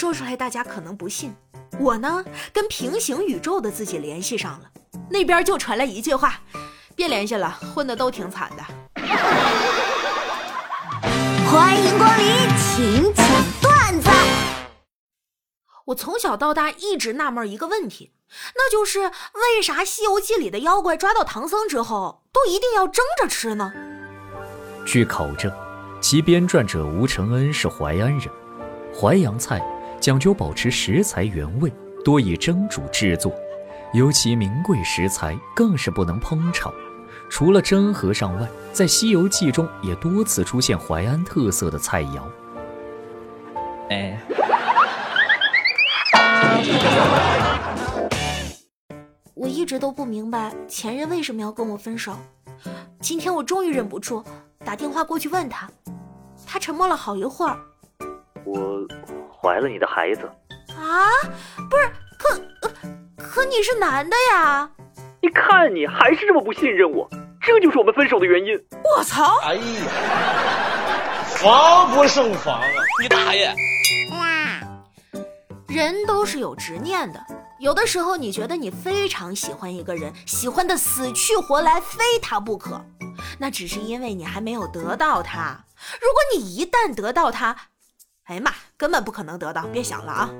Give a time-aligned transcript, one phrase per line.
[0.00, 1.36] 说出来大家可能不信，
[1.78, 4.70] 我呢跟平行宇宙的自己联系上了，
[5.10, 6.40] 那边就传来一句话：
[6.96, 8.62] 别联系了，混的都挺惨的。
[11.50, 12.26] 欢迎光临，
[12.56, 13.26] 请讲
[13.60, 14.08] 段子。
[15.84, 18.14] 我从小到大一直纳闷一个问题，
[18.54, 23.70] 那就是为啥《西游记》里的妖怪抓到唐僧之后都一定要蒸着吃呢？
[24.86, 25.52] 据考证，
[26.00, 28.30] 其编撰者吴承恩是淮安人。
[28.92, 29.62] 淮扬菜
[30.00, 31.70] 讲究保持食材原味，
[32.02, 33.30] 多以蒸煮制作，
[33.92, 36.72] 尤其名贵食材更是不能烹炒。
[37.28, 42.22] 除了蒸和尚外，在《西游记》中也多次出现淮安特色的菜肴。
[43.90, 44.18] 哎，
[49.34, 52.16] 我一直都不明白前任为什么要跟我分手。
[53.00, 54.24] 今天我终于忍不住
[54.64, 55.70] 打电话过去问他，
[56.46, 57.58] 他沉默了好一会儿。
[58.44, 58.80] 我
[59.40, 60.30] 怀了你的孩子。
[60.76, 61.08] 啊，
[61.70, 62.40] 不是，可
[63.16, 64.70] 可你是男的呀？
[65.22, 67.08] 你看你还是这么不信任我。
[67.40, 68.54] 这就是我们分手的原因。
[68.84, 69.38] 我操！
[69.42, 69.62] 哎呀，
[71.26, 72.66] 防不胜防啊！
[73.02, 73.54] 你大爷！
[75.66, 77.24] 人都是有执念的，
[77.60, 82.84] 有的时候你觉得你非常喜欢一个人，喜欢的死去活来，非他不可，
[83.38, 85.64] 那只是因为你还没有得到他。
[86.00, 87.56] 如果你一旦得到他，
[88.30, 90.30] 哎呀妈，根本不可能得到，别想了啊！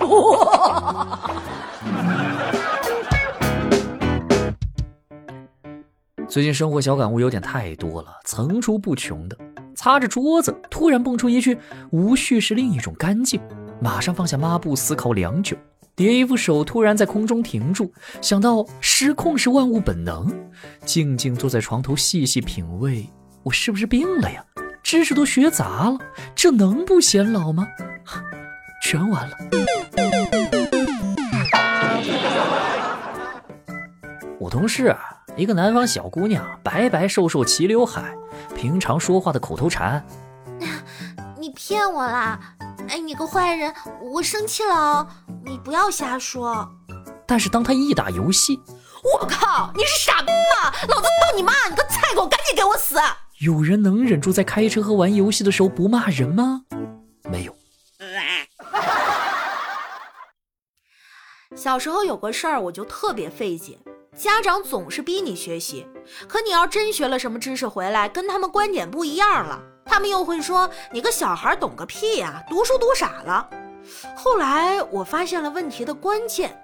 [6.28, 9.38] 最近生活小感悟有点太多了，层出不穷的。
[9.76, 11.56] 擦着桌子，突然蹦出一句
[11.92, 13.40] “无序是另一种干净”，
[13.80, 15.56] 马上放下抹布，思考良久。
[15.94, 20.36] 叠衣服手突然在空中停住，想到失控是万物本能，
[20.84, 23.08] 静静坐在床头细细品味。
[23.44, 24.44] 我是不是病了呀？
[24.86, 25.98] 知识都学杂了，
[26.36, 27.66] 这能不显老吗？
[28.80, 29.36] 全完了。
[34.38, 35.00] 我同事啊。
[35.36, 38.16] 一个南方小姑娘，白白瘦瘦，齐刘海，
[38.54, 40.06] 平常说话的口头禅。
[41.36, 42.38] 你骗我啦！
[42.88, 45.06] 哎，你个坏人，我生气了哦！
[45.44, 46.66] 你不要瞎说。
[47.26, 48.62] 但是当他一打游戏，
[49.02, 49.72] 我靠！
[49.74, 50.72] 你是傻逼吗？
[50.88, 51.52] 老子操你妈！
[51.68, 52.96] 你个菜狗，赶紧给我死！
[53.40, 56.62] 有人能忍住在开车和玩游戏的时候不骂人吗？
[57.30, 57.54] 没有。
[61.54, 63.78] 小时候有个事儿，我就特别费解。
[64.16, 65.86] 家长总是逼你学习，
[66.26, 73.50] 可你要真学了什么知识回来，跟他们观点不一样了，他们又会说你个小孩懂个屁呀，读书读傻了。
[74.16, 76.58] 后来我发现了问题的关键，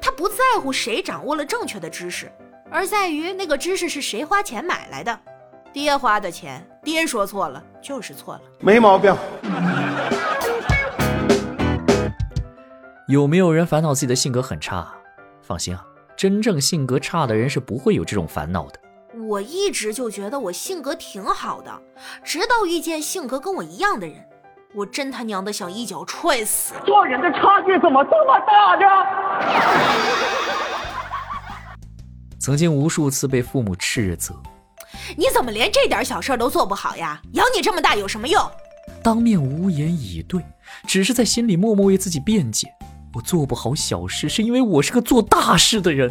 [0.00, 2.32] 他不在乎谁掌握了正确的知识，
[2.70, 5.20] 而在于那个知识是谁花钱买来的。
[5.74, 9.12] 爹花的钱，爹说错了就是错了，没毛病。
[13.08, 14.86] 有没有人烦恼自己的性格很差？
[15.42, 15.84] 放心啊。
[16.16, 18.78] 真正性格差的人是不会有这种烦恼的。
[19.26, 21.82] 我一直就觉得我性格挺好的，
[22.22, 24.24] 直到遇见性格跟我一样的人，
[24.76, 26.72] 我真他娘的想一脚踹死。
[26.86, 28.86] 做人的差距怎么这么大呢？
[32.38, 34.40] 曾经无数次被父母斥责，
[35.16, 37.20] 你怎么连这点小事都做不好呀？
[37.32, 38.42] 养你这么大有什么用？
[39.02, 40.42] 当面无言以对，
[40.86, 42.68] 只是在心里默默为自己辩解。
[43.14, 46.10] 我做不好小事，是因为我是个做大事的人。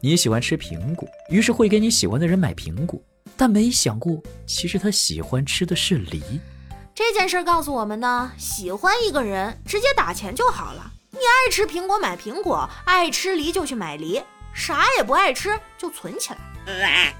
[0.00, 3.00] 你喜欢吃苹果，于是会给你喜欢的人买苹果，
[3.36, 6.22] 但没想过，其实他喜欢吃的是梨。
[6.94, 10.92] 这件事告诉我们呢，喜欢一个人，直接打钱就好了。
[11.14, 14.22] 你爱吃苹果买苹果，爱吃梨就去买梨，
[14.54, 17.14] 啥也不爱吃就存起来。